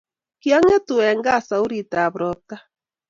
kiangetu 0.41 0.95
en 1.07 1.17
kaa 1.25 1.41
suauritab 1.47 2.13
roptaa 2.21 2.61